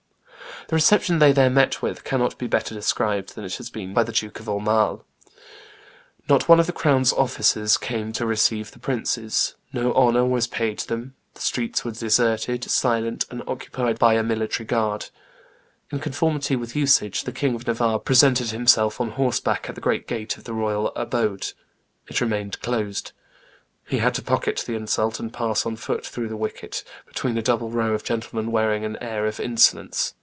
The 0.67 0.75
reception 0.75 1.17
they 1.19 1.31
there 1.31 1.49
met 1.49 1.81
with 1.81 2.03
cannot 2.03 2.37
be 2.37 2.45
better 2.45 2.75
described 2.75 3.33
than 3.33 3.43
it 3.43 3.55
has 3.55 3.71
been 3.71 3.95
by 3.95 4.03
the 4.03 4.11
Duke 4.11 4.39
of 4.39 4.45
Aumale: 4.47 5.01
"Not 6.29 6.47
one 6.47 6.59
of 6.59 6.67
the 6.67 6.71
crown's 6.71 7.11
officers 7.11 7.77
came 7.77 8.13
to 8.13 8.27
receive 8.27 8.71
the 8.71 8.77
princes; 8.79 9.55
no 9.73 9.91
honor 9.95 10.23
was 10.23 10.45
paid 10.45 10.77
them; 10.79 11.15
the 11.33 11.41
streets 11.41 11.83
were 11.83 11.91
deserted, 11.91 12.63
silent, 12.69 13.25
and 13.31 13.41
occupied 13.47 13.97
by 13.97 14.13
a 14.13 14.23
military 14.23 14.65
guard. 14.65 15.09
In 15.91 15.99
conformity 15.99 16.55
with 16.55 16.75
usage, 16.75 17.23
the 17.23 17.31
King 17.33 17.55
of 17.55 17.65
Navarre 17.65 17.99
presented 17.99 18.51
himself 18.51 19.01
on 19.01 19.09
horseback 19.11 19.67
at 19.67 19.73
the 19.75 19.81
great 19.81 20.07
gate 20.07 20.37
of 20.37 20.43
the 20.43 20.53
royal 20.53 20.89
abode; 20.95 21.53
it 22.07 22.21
remained 22.21 22.61
closed. 22.61 23.13
He 23.87 23.97
had 23.97 24.13
to 24.13 24.21
pocket 24.21 24.63
the 24.65 24.75
insult, 24.75 25.19
and 25.19 25.33
pass 25.33 25.65
on 25.65 25.75
foot 25.75 26.05
through 26.05 26.29
the 26.29 26.37
wicket, 26.37 26.83
between 27.07 27.37
a 27.37 27.41
double 27.41 27.71
row 27.71 27.93
of 27.93 28.03
gentlemen 28.03 28.51
wearing 28.51 28.85
an 28.85 28.97
air 29.01 29.25
of 29.25 29.39
insolence. 29.39 30.13